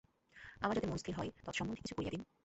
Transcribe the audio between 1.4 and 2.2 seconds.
তৎসম্বন্ধে কিছু করিয়া